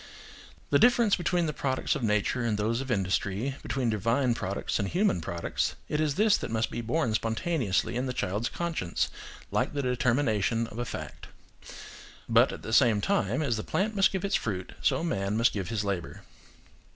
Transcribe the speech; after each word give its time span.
The 0.71 0.79
difference 0.79 1.15
between 1.15 1.45
the 1.45 1.53
products 1.53 1.93
of 1.95 2.01
nature 2.01 2.41
and 2.41 2.57
those 2.57 2.81
of 2.81 2.89
industry, 2.89 3.57
between 3.61 3.91
divine 3.91 4.33
products 4.33 4.79
and 4.79 4.87
human 4.87 5.21
products–it 5.21 6.01
is 6.01 6.15
this 6.15 6.37
that 6.37 6.49
must 6.49 6.71
be 6.71 6.81
born 6.81 7.13
spontaneously 7.13 7.95
in 7.95 8.07
the 8.07 8.11
child's 8.11 8.49
conscience, 8.49 9.09
like 9.51 9.73
the 9.75 9.83
determination 9.83 10.65
of 10.65 10.79
a 10.79 10.85
fact. 10.85 11.27
But 12.27 12.51
at 12.51 12.63
the 12.63 12.73
same 12.73 12.99
time, 12.99 13.43
as 13.43 13.57
the 13.57 13.63
plant 13.63 13.95
must 13.95 14.11
give 14.11 14.25
its 14.25 14.33
fruit, 14.33 14.71
so 14.81 15.03
man 15.03 15.37
must 15.37 15.53
give 15.53 15.69
his 15.69 15.83
labour. 15.83 16.23